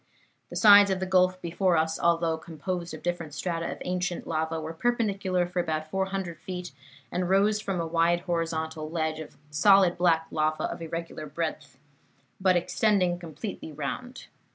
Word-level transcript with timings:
The 0.49 0.55
sides 0.55 0.89
of 0.89 0.99
the 0.99 1.05
gulf 1.05 1.39
before 1.43 1.77
us, 1.77 1.99
although 1.99 2.35
composed 2.35 2.91
of 2.95 3.03
different 3.03 3.35
strata 3.35 3.71
of 3.71 3.77
ancient 3.81 4.25
lava, 4.25 4.59
were 4.59 4.73
perpendicular 4.73 5.45
for 5.45 5.59
about 5.59 5.91
400 5.91 6.39
feet, 6.39 6.71
and 7.11 7.29
rose 7.29 7.61
from 7.61 7.79
a 7.79 7.85
wide 7.85 8.21
horizontal 8.21 8.89
ledge 8.89 9.19
of 9.19 9.37
solid 9.51 9.99
black 9.99 10.25
lava 10.31 10.63
of 10.63 10.81
irregular 10.81 11.27
breadth, 11.27 11.77
but 12.41 12.55
extending 12.55 13.19
completely 13.19 13.71
round. 13.71 14.25